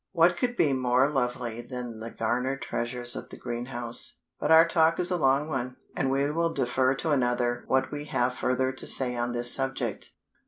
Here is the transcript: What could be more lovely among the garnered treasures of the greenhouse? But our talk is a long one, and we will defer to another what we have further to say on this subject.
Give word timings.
What 0.13 0.35
could 0.35 0.55
be 0.57 0.73
more 0.73 1.07
lovely 1.07 1.63
among 1.63 1.99
the 1.99 2.09
garnered 2.09 2.63
treasures 2.63 3.15
of 3.15 3.29
the 3.29 3.37
greenhouse? 3.37 4.17
But 4.39 4.49
our 4.49 4.67
talk 4.67 4.99
is 4.99 5.11
a 5.11 5.15
long 5.15 5.47
one, 5.47 5.75
and 5.95 6.09
we 6.09 6.31
will 6.31 6.51
defer 6.51 6.95
to 6.95 7.11
another 7.11 7.65
what 7.67 7.91
we 7.91 8.05
have 8.05 8.33
further 8.33 8.71
to 8.71 8.87
say 8.87 9.15
on 9.15 9.31
this 9.33 9.53
subject. 9.53 10.09